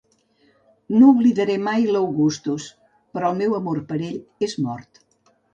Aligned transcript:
No 1.01 1.09
oblidaré 1.15 1.57
mai 1.67 1.85
l'Augustus, 1.91 2.67
però 3.19 3.29
el 3.35 3.39
meu 3.43 3.55
amor 3.61 3.85
per 3.93 4.03
ell 4.11 4.49
és 4.51 4.61
mort. 4.69 5.03